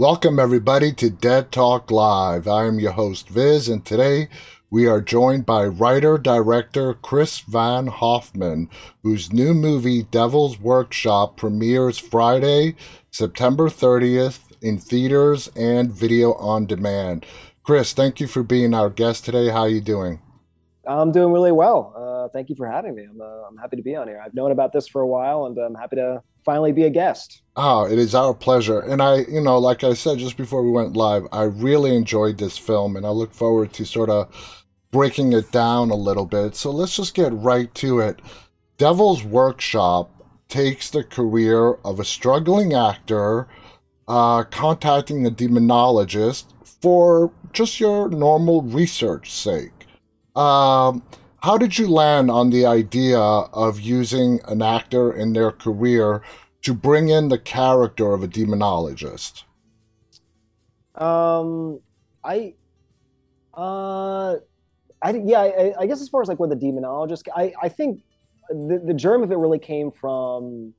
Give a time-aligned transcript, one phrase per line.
[0.00, 2.48] Welcome, everybody, to Dead Talk Live.
[2.48, 4.30] I am your host, Viz, and today
[4.70, 8.70] we are joined by writer director Chris von Hoffmann,
[9.02, 12.76] whose new movie, Devil's Workshop, premieres Friday,
[13.10, 17.26] September 30th in theaters and video on demand.
[17.62, 19.50] Chris, thank you for being our guest today.
[19.50, 20.22] How are you doing?
[20.88, 21.92] I'm doing really well.
[22.32, 23.04] Thank you for having me.
[23.04, 24.20] I'm, uh, I'm happy to be on here.
[24.24, 27.42] I've known about this for a while, and I'm happy to finally be a guest.
[27.56, 28.80] Oh, it is our pleasure.
[28.80, 32.38] And I, you know, like I said just before we went live, I really enjoyed
[32.38, 34.34] this film, and I look forward to sort of
[34.90, 36.56] breaking it down a little bit.
[36.56, 38.20] So let's just get right to it.
[38.78, 40.10] Devil's Workshop
[40.48, 43.46] takes the career of a struggling actor
[44.08, 46.46] uh, contacting a demonologist
[46.80, 49.86] for just your normal research sake.
[50.34, 51.02] Um,
[51.42, 56.22] how did you land on the idea of using an actor in their career
[56.62, 59.44] to bring in the character of a demonologist?
[60.94, 61.80] Um,
[62.22, 62.54] I,
[63.54, 64.36] uh,
[65.02, 68.02] I yeah, I, I guess as far as like what the demonologist, I I think
[68.50, 70.74] the the germ of it really came from,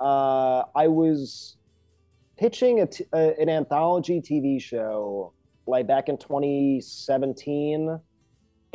[0.00, 1.56] uh, I was
[2.36, 5.32] pitching a t- a, an anthology TV show
[5.66, 8.00] like back in 2017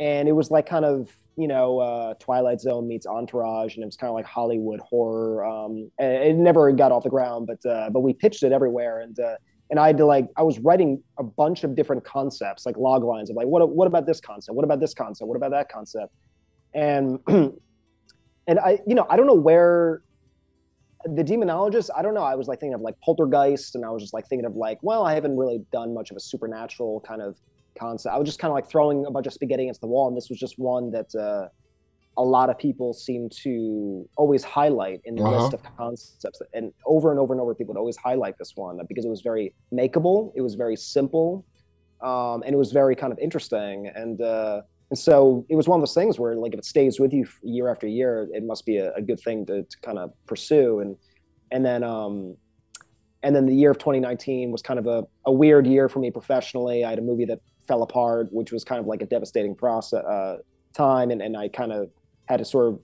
[0.00, 3.86] and it was like kind of you know uh, Twilight Zone meets Entourage, and it
[3.86, 5.44] was kind of like Hollywood horror.
[5.44, 9.18] Um, it never got off the ground, but uh, but we pitched it everywhere, and
[9.20, 9.36] uh,
[9.68, 13.04] and I had to like I was writing a bunch of different concepts, like log
[13.04, 15.68] lines of like what what about this concept, what about this concept, what about that
[15.70, 16.12] concept,
[16.74, 20.02] and and I you know I don't know where
[21.06, 22.22] the demonologist i don't know.
[22.22, 24.78] I was like thinking of like poltergeist and i was just like thinking of like
[24.82, 27.38] well i haven't really done much of a supernatural kind of
[27.80, 28.14] concept.
[28.14, 30.16] I was just kind of like throwing a bunch of spaghetti against the wall, and
[30.16, 31.48] this was just one that uh,
[32.16, 35.42] a lot of people seem to always highlight in the uh-huh.
[35.42, 36.42] list of concepts.
[36.52, 39.22] And over and over and over, people would always highlight this one because it was
[39.22, 41.46] very makeable, it was very simple,
[42.02, 43.90] um, and it was very kind of interesting.
[43.94, 46.98] And uh, and so it was one of those things where, like, if it stays
[46.98, 49.98] with you year after year, it must be a, a good thing to, to kind
[49.98, 50.80] of pursue.
[50.80, 50.96] And
[51.52, 52.36] and then um,
[53.22, 56.10] and then the year of 2019 was kind of a, a weird year for me
[56.10, 56.84] professionally.
[56.84, 60.02] I had a movie that fell apart, which was kind of like a devastating process
[60.04, 60.38] uh,
[60.72, 61.88] time, and, and I kind of
[62.26, 62.80] had to sort of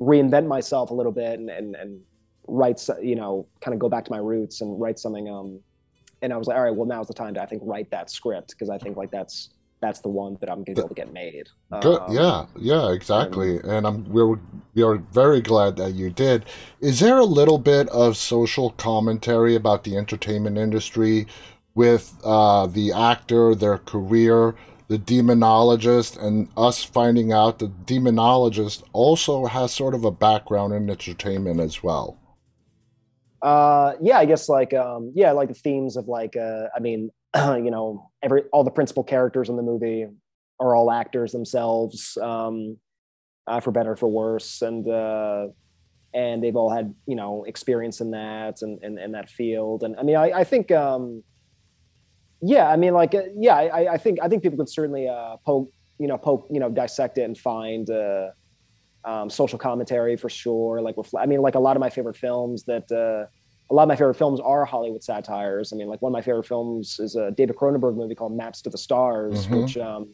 [0.00, 2.00] reinvent myself a little bit and and, and
[2.48, 5.28] write, you know, kind of go back to my roots and write something.
[5.28, 5.60] Um,
[6.22, 8.10] and I was like, all right, well, now's the time to I think write that
[8.10, 9.50] script because I think like that's
[9.82, 11.48] that's the one that I'm going to be able to get made.
[11.82, 12.00] Good.
[12.00, 13.58] Um, yeah, yeah, exactly.
[13.58, 14.38] And, and I'm we're
[14.74, 16.46] we're very glad that you did.
[16.80, 21.26] Is there a little bit of social commentary about the entertainment industry
[21.74, 24.54] with uh, the actor, their career,
[24.88, 30.88] the demonologist, and us finding out the demonologist also has sort of a background in
[30.88, 32.18] entertainment as well.
[33.42, 37.10] Uh, yeah, I guess like um, yeah, like the themes of like uh, I mean,
[37.36, 40.06] you know, every all the principal characters in the movie
[40.60, 42.78] are all actors themselves, um,
[43.46, 45.48] uh, for better for worse, and uh,
[46.14, 49.82] and they've all had you know experience in that and in, in, in, that field.
[49.82, 51.22] And I mean, I, I think um,
[52.46, 55.36] yeah, I mean, like, uh, yeah, I, I think I think people could certainly uh,
[55.46, 58.28] poke, you know, poke, you know, dissect it and find uh,
[59.04, 60.82] um, social commentary for sure.
[60.82, 63.26] Like, I mean, like a lot of my favorite films that uh,
[63.70, 65.72] a lot of my favorite films are Hollywood satires.
[65.72, 68.60] I mean, like one of my favorite films is a David Cronenberg movie called Maps
[68.62, 69.62] to the Stars, mm-hmm.
[69.62, 70.12] which um,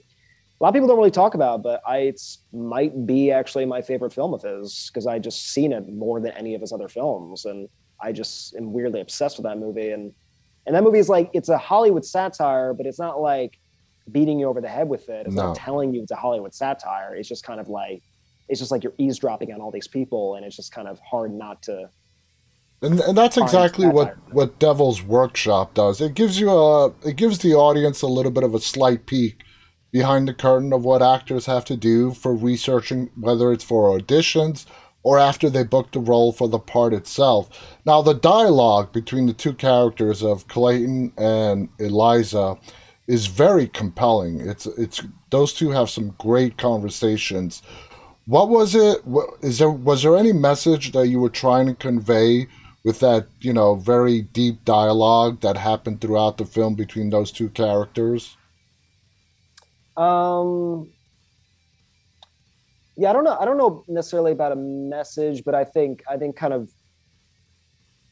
[0.60, 2.20] a lot of people don't really talk about, but I it
[2.52, 6.32] might be actually my favorite film of his because I just seen it more than
[6.32, 7.68] any of his other films, and
[8.00, 10.12] I just am weirdly obsessed with that movie and
[10.66, 13.58] and that movie is like it's a Hollywood satire, but it's not like
[14.10, 15.26] beating you over the head with it.
[15.26, 15.48] It's no.
[15.48, 17.14] not telling you it's a Hollywood satire.
[17.14, 18.02] It's just kind of like
[18.48, 21.32] it's just like you're eavesdropping on all these people, and it's just kind of hard
[21.32, 21.88] not to.
[22.82, 26.00] And, and that's exactly what, what Devil's Workshop does.
[26.00, 29.42] It gives you a it gives the audience a little bit of a slight peek
[29.92, 34.66] behind the curtain of what actors have to do for researching, whether it's for auditions
[35.02, 37.48] or after they booked the role for the part itself.
[37.84, 42.58] Now, the dialogue between the two characters of Clayton and Eliza
[43.06, 44.40] is very compelling.
[44.40, 47.62] It's it's those two have some great conversations.
[48.26, 48.98] What was it?
[49.42, 52.46] Is there was there any message that you were trying to convey
[52.84, 57.48] with that you know very deep dialogue that happened throughout the film between those two
[57.48, 58.36] characters?
[59.96, 60.88] Um,
[63.00, 63.36] yeah, I don't know.
[63.40, 66.70] I don't know necessarily about a message, but I think I think kind of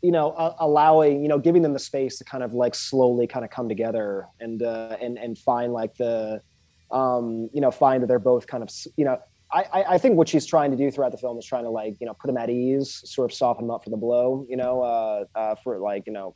[0.03, 3.27] you know uh, allowing you know giving them the space to kind of like slowly
[3.27, 6.41] kind of come together and uh, and and find like the
[6.91, 9.19] um you know find that they're both kind of you know
[9.51, 11.95] I, I think what she's trying to do throughout the film is trying to like
[12.01, 14.59] you know put them at ease, sort of soften them up for the blow, you
[14.59, 16.35] know, uh, uh, for like you know,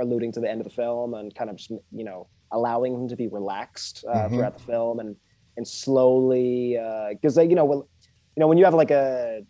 [0.00, 3.08] alluding to the end of the film and kind of just you know allowing them
[3.08, 4.34] to be relaxed uh, Mhm.
[4.34, 5.16] throughout the film and
[5.56, 6.78] and slowly
[7.10, 9.40] because they you know when you know when you have like a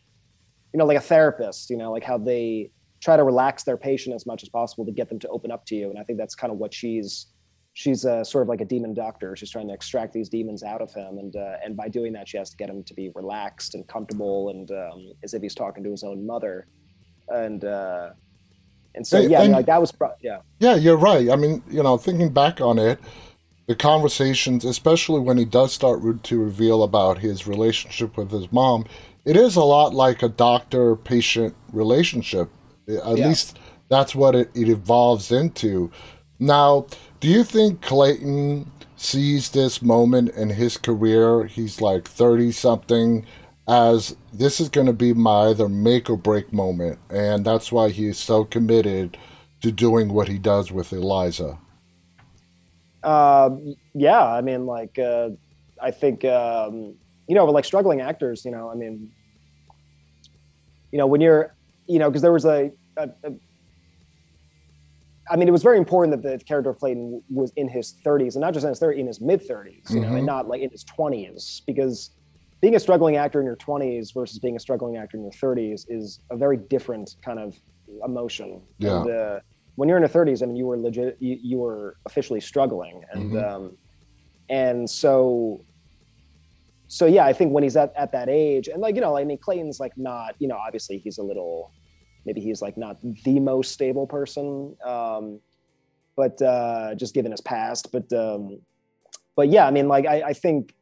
[0.72, 2.70] you know like a therapist you know like how they
[3.00, 5.64] try to relax their patient as much as possible to get them to open up
[5.66, 7.26] to you and i think that's kind of what she's
[7.76, 9.34] she's uh, sort of like a demon doctor.
[9.34, 12.28] She's trying to extract these demons out of him and uh, and by doing that
[12.28, 15.56] she has to get him to be relaxed and comfortable and um, as if he's
[15.56, 16.68] talking to his own mother.
[17.30, 18.10] And uh
[18.94, 20.38] and so yeah I mean, and- like that was pro- yeah.
[20.60, 21.28] Yeah, you're right.
[21.28, 23.00] I mean, you know, thinking back on it,
[23.66, 28.84] the conversations, especially when he does start to reveal about his relationship with his mom,
[29.24, 32.50] it is a lot like a doctor patient relationship.
[32.88, 33.28] At Yeah.
[33.28, 33.58] least
[33.88, 35.90] that's what it, it evolves into.
[36.38, 36.86] Now,
[37.20, 41.44] do you think Clayton sees this moment in his career?
[41.46, 43.24] He's like 30 something
[43.66, 46.98] as this is going to be my either make or break moment.
[47.08, 49.16] And that's why he is so committed
[49.62, 51.58] to doing what he does with Eliza.
[53.04, 55.30] Um, yeah, I mean, like, uh,
[55.80, 56.96] I think, um,
[57.28, 59.10] you know, like struggling actors, you know, I mean,
[60.92, 61.54] you know, when you're,
[61.86, 63.30] you know, because there was a, a, a,
[65.30, 68.36] I mean, it was very important that the character of Clayton was in his 30s,
[68.36, 70.18] and not just in his 30s, in his mid 30s, you know, Mhm.
[70.18, 72.10] and not like in his 20s, because
[72.60, 75.86] being a struggling actor in your 20s versus being a struggling actor in your 30s
[75.88, 77.54] is a very different kind of
[78.04, 78.66] emotion.
[78.78, 79.00] Yeah.
[79.02, 79.40] And, uh,
[79.76, 83.02] when you're in your 30s, I mean, you were legit, you, you were officially struggling,
[83.12, 83.44] and Mhm.
[83.54, 83.78] um,
[84.48, 85.64] and so,
[86.88, 89.24] so yeah, I think when he's at at that age, and like you know, I
[89.24, 91.72] mean, Clayton's like not, you know, obviously he's a little,
[92.24, 95.40] maybe he's like not the most stable person, um,
[96.16, 98.60] but uh, just given his past, but um,
[99.36, 100.74] but yeah, I mean, like I, I think,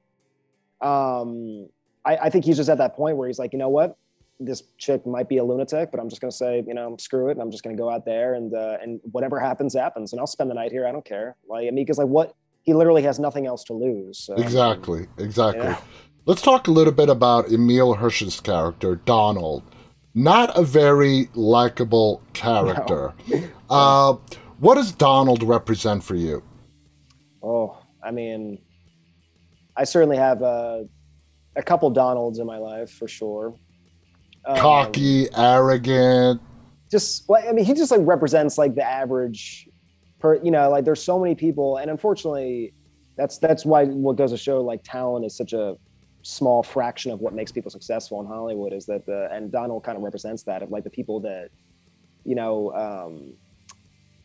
[0.82, 1.68] um,
[2.04, 3.96] I, I think he's just at that point where he's like, you know what,
[4.44, 7.32] this chick might be a lunatic, but I'm just gonna say, you know, screw it,
[7.32, 10.26] and I'm just gonna go out there and uh, and whatever happens, happens, and I'll
[10.26, 10.86] spend the night here.
[10.86, 11.36] I don't care.
[11.48, 14.18] Like because like what he literally has nothing else to lose.
[14.18, 15.64] so, Exactly, exactly.
[15.64, 15.80] Yeah.
[16.24, 19.64] Let's talk a little bit about Emile Hirsch's character, Donald.
[20.14, 23.12] Not a very likable character.
[23.70, 24.16] Uh,
[24.58, 26.42] what does Donald represent for you?
[27.42, 28.58] Oh, I mean,
[29.74, 30.86] I certainly have a,
[31.56, 33.54] a couple Donalds in my life for sure.
[34.44, 36.40] Um, Cocky, arrogant.
[36.90, 39.68] just well, I mean, he just like represents like the average,
[40.18, 42.74] per you know, like there's so many people, and unfortunately,
[43.16, 45.76] that's that's why what goes to show like talent is such a
[46.22, 49.96] small fraction of what makes people successful in Hollywood is that the and Donald kind
[49.96, 51.50] of represents that of like the people that
[52.24, 53.34] you know um,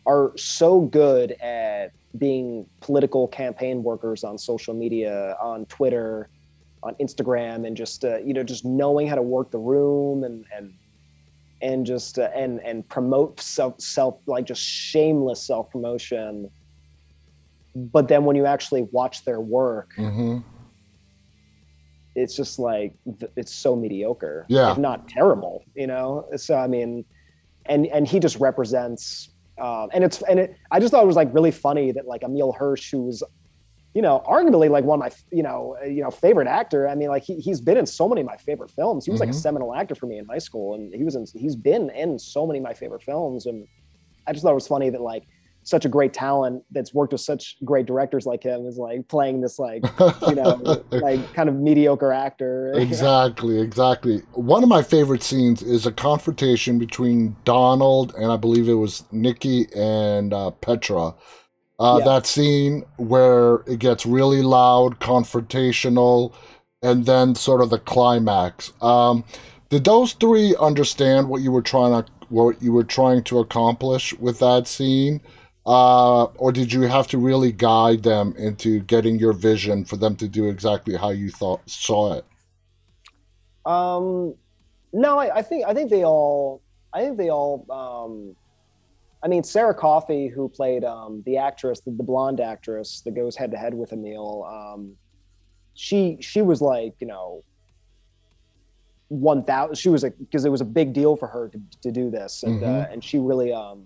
[0.05, 6.29] are so good at being political campaign workers on social media, on Twitter,
[6.83, 10.45] on Instagram, and just uh, you know just knowing how to work the room and
[10.55, 10.73] and
[11.61, 16.49] and just uh, and and promote self self like just shameless self promotion.
[17.75, 20.39] But then when you actually watch their work, hmm
[22.15, 22.95] it's just like
[23.35, 24.71] it's so mediocre, Yeah.
[24.71, 26.25] if not terrible, you know.
[26.35, 27.05] So I mean,
[27.67, 29.29] and and he just represents,
[29.61, 30.55] um, and it's and it.
[30.71, 33.21] I just thought it was like really funny that like Emile Hirsch, who was,
[33.97, 36.87] you know, arguably like one of my you know you know favorite actor.
[36.87, 39.05] I mean, like he he's been in so many of my favorite films.
[39.05, 39.41] He was like a Mhm.
[39.47, 42.45] seminal actor for me in high school, and he was in he's been in so
[42.45, 43.67] many of my favorite films, and
[44.27, 45.23] I just thought it was funny that like
[45.63, 49.41] such a great talent that's worked with such great directors like him is like playing
[49.41, 49.83] this like
[50.29, 54.19] you know like kind of mediocre actor exactly, exactly.
[54.33, 59.05] One of my favorite scenes is a confrontation between Donald and I believe it was
[59.11, 61.15] Nikki and uh, Petra.
[61.79, 62.05] Uh, Yeah.
[62.05, 66.33] That scene where it gets really loud, confrontational,
[66.81, 68.73] and then sort of the climax.
[68.81, 69.23] Um,
[69.69, 74.13] did those three understand what you were trying to what you were trying to accomplish
[74.19, 75.21] with that scene?
[75.65, 80.15] Uh, or did you have to really guide them into getting your vision for them
[80.15, 82.25] to do exactly how you thought saw it?
[83.65, 84.33] um
[84.93, 86.61] no I, I think i think they all
[86.93, 88.35] i think they all um
[89.23, 93.35] i mean sarah coffey who played um the actress the, the blonde actress that goes
[93.35, 94.95] head to head with emile um
[95.73, 97.43] she she was like you know
[99.09, 102.09] 1000 she was a because it was a big deal for her to, to do
[102.09, 102.43] this.
[102.43, 102.93] And uh, Mhm.
[102.93, 103.85] and she really um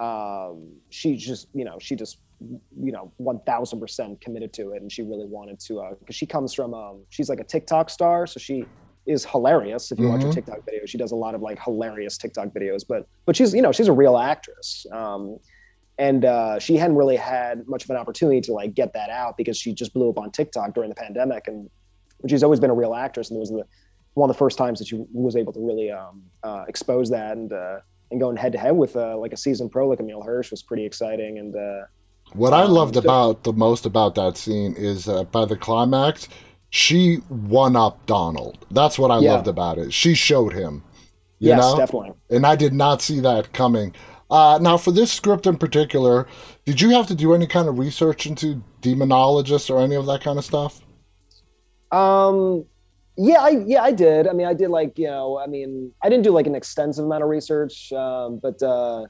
[0.00, 4.82] um she just you know she just you know 1000% committed to it.
[4.82, 7.88] And she really wanted to uh because she comes from um she's like a tiktok
[7.88, 8.26] star.
[8.26, 8.66] So she
[9.06, 10.34] is hilarious if you watch her Mhm.
[10.34, 13.62] tiktok videos she does a lot of like hilarious tiktok videos but but she's you
[13.62, 15.38] know she's a real actress um
[15.98, 19.36] and uh, she hadn't really had much of an opportunity to like get that out
[19.36, 21.68] because she just blew up on TikTok during the pandemic, and
[22.26, 23.62] she's always been a real actress, and it was the
[24.14, 27.36] one of the first times that she was able to really um, uh, expose that
[27.36, 27.76] and uh,
[28.10, 30.62] and going head to head with uh, like a seasoned pro like Emile Hirsch was
[30.62, 31.38] pretty exciting.
[31.38, 31.82] And uh,
[32.32, 36.26] what I loved about the most about that scene is uh, by the climax,
[36.74, 38.64] she won up Donald.
[38.70, 39.32] That's what I yeah.
[39.32, 39.92] loved about it.
[39.92, 40.82] She showed him.
[41.38, 41.76] You yes, know?
[41.76, 42.12] definitely.
[42.30, 43.94] And I did not see that coming.
[44.30, 46.26] Uh, now, for this script in particular,
[46.64, 50.22] did you have to do any kind of research into demonologists or any of that
[50.22, 50.80] kind of stuff?
[51.90, 52.64] Um,
[53.18, 54.26] yeah, I yeah I did.
[54.26, 57.04] I mean, I did like you know, I mean, I didn't do like an extensive
[57.04, 59.04] amount of research, um, but uh,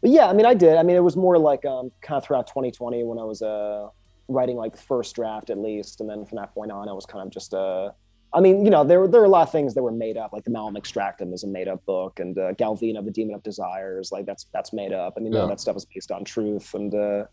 [0.00, 0.78] but yeah, I mean, I did.
[0.78, 3.88] I mean, it was more like um, kind of throughout 2020 when I was uh
[4.28, 7.06] writing like the first draft at least, and then from that point on, it was
[7.06, 7.94] kind of just a.
[8.34, 10.16] I mean, you know, there were there are a lot of things that were made
[10.16, 13.34] up, like the Malum Extractum is a made up book, and uh, Galvina, the Demon
[13.34, 15.14] of Desires, like that's that's made up.
[15.16, 15.46] I mean, yeah.
[15.46, 17.24] that stuff is based on truth and uh,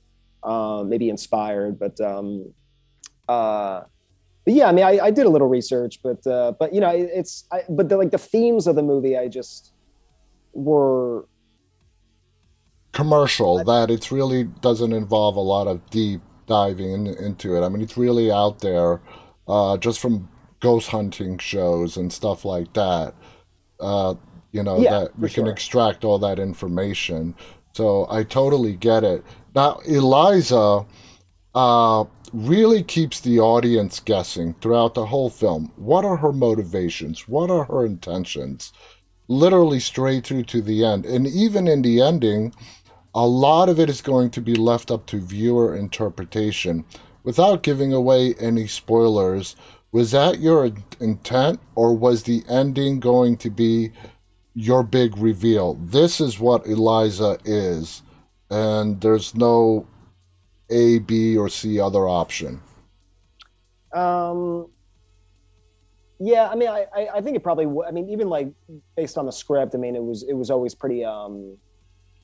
[0.43, 2.53] uh, maybe inspired, but um,
[3.29, 3.81] uh,
[4.46, 6.89] but yeah, I mean, I, I did a little research, but uh, but you know,
[6.89, 9.74] it, it's I, but the, like the themes of the movie, I just
[10.53, 11.27] were
[12.91, 13.60] commercial.
[13.60, 17.65] I, that it really doesn't involve a lot of deep diving in, into it.
[17.65, 19.00] I mean, it's really out there,
[19.48, 20.27] uh, just from
[20.60, 23.13] ghost hunting shows and stuff like that.
[23.79, 24.15] Uh,
[24.51, 25.53] you know yeah, that we can sure.
[25.53, 27.36] extract all that information.
[27.72, 29.24] So I totally get it.
[29.56, 30.86] Now, Eliza.
[31.56, 32.03] Uh,
[32.34, 35.72] really keeps the audience guessing throughout the whole film.
[35.75, 37.27] What are her motivations?
[37.27, 38.72] What are her intentions?
[39.27, 41.06] Literally straight through to the end.
[41.06, 42.53] And even in the ending,
[43.16, 46.86] a lot of it is going to be left up to viewer interpretation.
[47.24, 49.56] Without giving away any spoilers,
[49.92, 53.92] was that your intent or was the ending going to be
[54.54, 55.75] your big reveal?
[55.75, 58.04] This is what Eliza is,
[58.50, 59.88] and there's no
[60.70, 62.62] a, B, or C other option?
[63.94, 64.68] Um,
[66.20, 66.86] yeah, I mean, I,
[67.16, 67.66] I think it probably.
[67.88, 68.50] I mean, even like
[68.96, 71.04] based on the script, I mean, it was it was always pretty.
[71.04, 71.58] Um,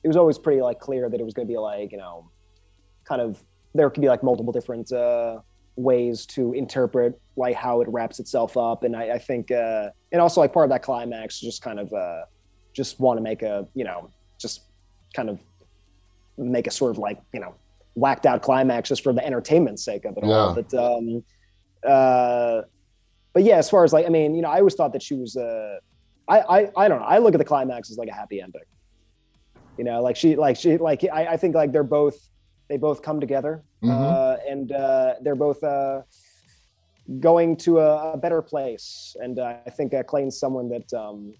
[0.06, 2.30] it was always pretty like clear that it was going to be like you know,
[3.08, 3.42] kind of
[3.74, 5.40] there could be like multiple different uh,
[5.74, 10.20] ways to interpret like how it wraps itself up, and I, I think, uh, and
[10.20, 12.22] also like part of that climax, just kind of uh,
[12.72, 14.60] just want to make a you know, just
[15.12, 15.40] kind of
[16.38, 17.56] make a sort of like you know
[17.96, 20.30] whacked out climax just for the entertainment sake of it yeah.
[20.30, 20.54] all.
[20.54, 21.24] But um,
[21.84, 22.62] uh,
[23.34, 25.16] but yeah, as far as like, I mean, you know, I always thought that she
[25.16, 25.36] was.
[25.36, 25.78] Uh,
[26.28, 27.06] I I I don't know.
[27.06, 28.62] I look at the climax as like a happy ending.
[29.78, 32.28] You know, like she like she like I, I think like they're both
[32.68, 33.90] they both come together mm-hmm.
[33.90, 36.02] uh, and uh, they're both uh,
[37.20, 39.14] going to a, a, better place.
[39.20, 41.32] And uh, I think uh, Clayton's someone that um,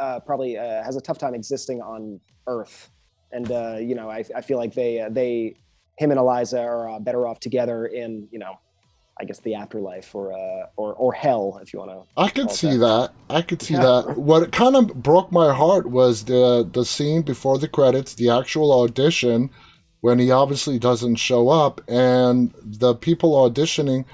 [0.00, 2.90] uh, probably uh, has a tough time existing on Earth
[3.34, 5.56] and uh, you know, I, I feel like they uh, they
[5.98, 8.58] him and Eliza are uh, better off together in you know,
[9.18, 12.20] I guess the afterlife or uh, or or hell if you want to.
[12.20, 12.78] I could see that.
[12.78, 13.12] that.
[13.30, 14.16] I could see that.
[14.16, 18.72] What kind of broke my heart was the the scene before the credits, the actual
[18.72, 19.50] audition,
[20.00, 24.04] when he obviously doesn't show up, and the people auditioning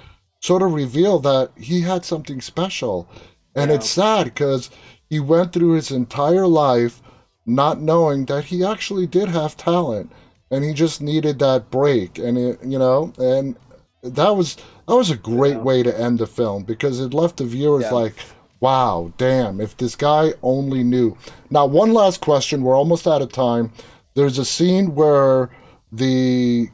[0.40, 3.08] sort of reveal that he had something special,
[3.54, 3.76] and yeah.
[3.76, 4.70] it's sad because
[5.08, 7.02] he went through his entire life
[7.46, 10.12] not knowing that he actually did have talent
[10.50, 13.56] and he just needed that break and it, you know and
[14.02, 14.56] that was
[14.90, 15.62] that was a great yeah.
[15.62, 17.92] way to end the film because it left the viewers yeah.
[17.92, 18.14] like
[18.58, 21.16] wow damn if this guy only knew
[21.48, 23.72] now one last question we're almost out of time
[24.14, 25.48] there's a scene where
[25.92, 26.68] the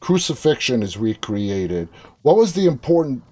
[0.00, 1.88] crucifixion is recreated
[2.20, 3.22] what was the important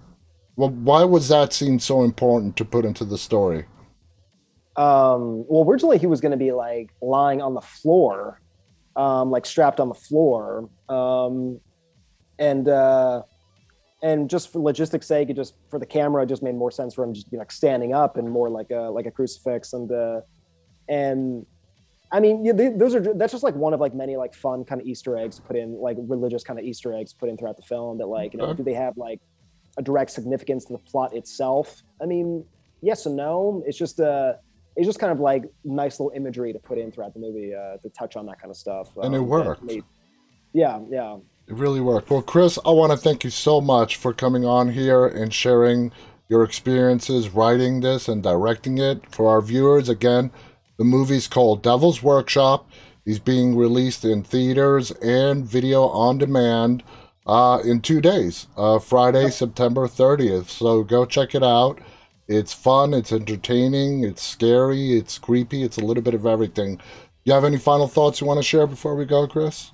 [0.57, 3.67] well, why was that scene so important to put into the story
[4.77, 8.41] um, well, originally he was going to be like lying on the floor,
[8.97, 11.61] um, like strapped on the floor, um,
[12.39, 13.21] and uh,
[14.03, 16.95] and just for logistics' sake, it just for the camera, it just made more sense
[16.95, 19.91] for him just you know standing up and more like a like a crucifix and
[19.93, 20.21] uh,
[20.89, 21.47] and
[22.11, 24.65] I mean yeah, they, those are that's just like one of like many like fun
[24.65, 27.37] kind of Easter eggs to put in like religious kind of Easter eggs put in
[27.37, 29.21] throughout the film that like you know do they have like
[29.79, 31.83] a direct significance to the plot itself?
[32.03, 32.45] I mean,
[32.83, 33.63] yes and no.
[33.67, 34.35] It's just uh
[34.77, 37.77] it's just kind of like nice little imagery to put in throughout the movie uh,
[37.77, 38.97] to touch on that kind of stuff.
[38.97, 39.63] And um, it worked.
[39.63, 39.85] Made,
[40.55, 41.19] yeah, yeah.
[41.53, 42.09] It really worked.
[42.09, 45.93] Well, Chris, I want to thank you so much for coming on here and sharing
[46.27, 49.15] your experiences writing this and directing it.
[49.15, 50.31] For our viewers, again,
[50.79, 52.71] the movie's called Devil's Workshop.
[53.05, 56.85] He's being released in theaters and video on demand
[57.27, 60.49] uh, in two days, uh, Friday, September 30th.
[60.49, 61.81] So go check it out.
[62.29, 66.81] It's fun, it's entertaining, it's scary, it's creepy, it's a little bit of everything.
[67.25, 69.71] You have any final thoughts you want to share before we go, Chris?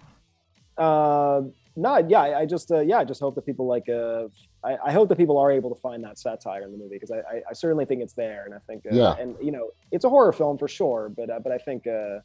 [0.77, 1.43] Uh,
[1.79, 4.25] no, yeah, I, I just uh, yeah, I just hope that people like uh,
[4.65, 7.11] I, I hope that people are able to find that satire in the movie because
[7.13, 9.15] I, I, I certainly think it's there, and I think uh, Yeah.
[9.21, 12.19] and you know it's a horror film for sure, but uh, but I think uh,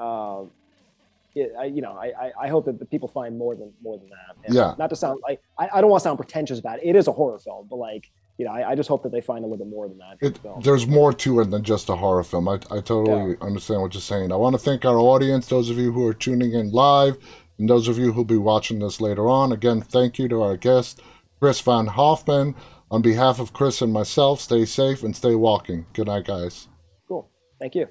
[0.00, 0.44] uh,
[1.34, 4.08] it, I, you know I, I hope that the people find more than more than
[4.10, 4.36] that.
[4.44, 4.74] And Yeah.
[4.78, 6.84] Not to sound like I, I don't want to sound pretentious about it.
[6.90, 9.20] It is a horror film, but like you know I, I just hope that they
[9.22, 11.88] find a little bit more than that It, the there's more to it than just
[11.88, 12.48] a horror film.
[12.48, 14.32] I, I totally understand what you're saying.
[14.32, 17.16] I want to thank our audience, those of you who are tuning in live,
[17.58, 19.52] and those of you who'll be watching this later on.
[19.52, 21.00] Again, thank you to our guest,
[21.40, 22.54] Chris von Hoffmann.
[22.90, 25.86] On behalf of Chris and myself, stay safe and stay walking.
[25.94, 26.68] Good night, guys.
[27.08, 27.30] Cool.
[27.58, 27.88] Thank you.